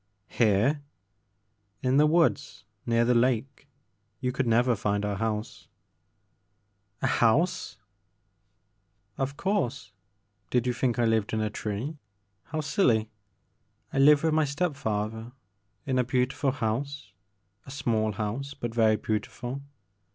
[0.21, 0.81] '* Here!"
[1.83, 3.67] In the woods near the lake.
[4.19, 5.67] You could never find our house."
[7.01, 7.21] The Maker of Moans.
[7.21, 7.77] 49 "A house
[9.19, 9.93] r' Of course.
[10.49, 11.99] Did you thinfc I lived in a tree?
[12.45, 13.11] How silly.
[13.93, 15.33] I live with my step father
[15.85, 17.13] in a beautiftil house,—
[17.67, 19.61] a small house, but very beauti ful.